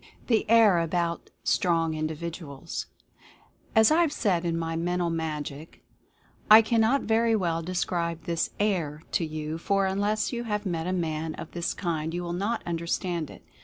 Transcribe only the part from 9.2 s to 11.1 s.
you, for unless you have met a